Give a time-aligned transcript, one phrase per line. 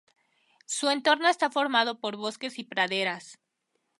[0.65, 3.37] Su entorno está formado por bosques y praderas.